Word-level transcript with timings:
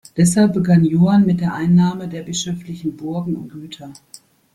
Deshalb 0.17 0.53
begann 0.55 0.83
Johann 0.83 1.27
mit 1.27 1.41
der 1.41 1.53
Einnahme 1.53 2.07
der 2.07 2.23
bischöflichen 2.23 2.97
Burgen 2.97 3.35
und 3.35 3.49
Güter. 3.49 3.93